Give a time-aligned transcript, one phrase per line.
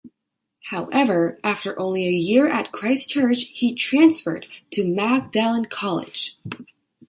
[0.71, 6.39] However, after only a year at Christ Church he transferred to Magdalen College.